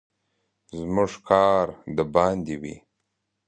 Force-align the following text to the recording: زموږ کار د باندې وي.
زموږ 0.79 1.11
کار 1.29 1.65
د 1.95 1.97
باندې 2.13 2.55
وي. 2.61 2.75